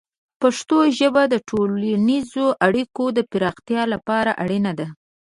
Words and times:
پښتو 0.41 0.77
ژبه 0.99 1.23
د 1.33 1.35
ټولنیزو 1.49 2.45
اړیکو 2.67 3.03
د 3.17 3.19
پراختیا 3.31 3.83
لپاره 3.93 4.31
اړینه 4.43 4.71
ده. 4.79 4.87